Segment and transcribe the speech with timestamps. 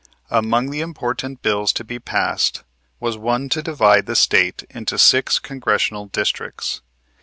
[0.31, 2.63] Among the important bills to be passed
[2.99, 6.81] was one to divide the State into six Congressional Districts.